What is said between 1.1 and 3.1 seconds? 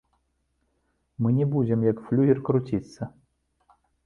Мы не будзем як флюгер круціцца.